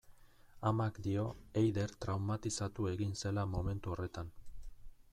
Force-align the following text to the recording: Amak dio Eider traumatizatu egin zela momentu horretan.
Amak 0.69 0.97
dio 1.07 1.25
Eider 1.61 1.95
traumatizatu 2.05 2.91
egin 2.95 3.15
zela 3.25 3.45
momentu 3.55 3.95
horretan. 3.97 4.35